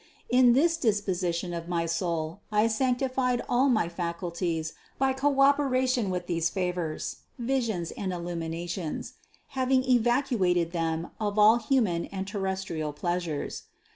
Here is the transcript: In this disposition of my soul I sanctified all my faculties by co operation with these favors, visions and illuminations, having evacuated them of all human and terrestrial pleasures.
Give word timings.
In 0.31 0.53
this 0.53 0.77
disposition 0.77 1.53
of 1.53 1.67
my 1.67 1.85
soul 1.85 2.39
I 2.51 2.65
sanctified 2.65 3.43
all 3.47 3.69
my 3.69 3.87
faculties 3.87 4.73
by 4.97 5.13
co 5.13 5.41
operation 5.41 6.09
with 6.09 6.25
these 6.25 6.49
favors, 6.49 7.17
visions 7.37 7.91
and 7.91 8.11
illuminations, 8.11 9.13
having 9.49 9.83
evacuated 9.83 10.71
them 10.71 11.11
of 11.19 11.37
all 11.37 11.57
human 11.57 12.05
and 12.05 12.27
terrestrial 12.27 12.93
pleasures. 12.93 13.65